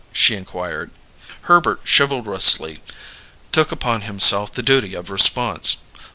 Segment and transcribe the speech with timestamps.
[0.13, 0.89] she inquired.
[1.41, 2.81] Herbert chivalrously
[3.51, 5.77] took upon himself the duty of response.